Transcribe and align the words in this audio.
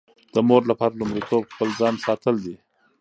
د 0.35 0.35
مور 0.47 0.63
لپاره 0.71 0.97
لومړیتوب 0.99 1.43
خپل 1.51 1.69
ځان 1.79 1.93
ساتل 2.05 2.35
دي. 2.45 2.55